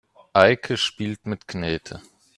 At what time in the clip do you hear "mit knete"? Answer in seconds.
1.27-2.01